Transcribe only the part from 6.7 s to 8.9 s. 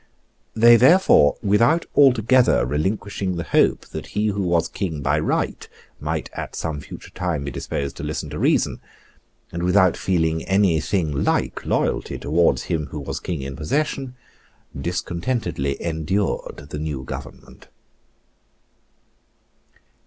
future time be disposed to listen to reason,